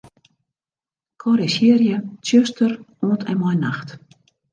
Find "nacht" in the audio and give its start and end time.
3.61-3.95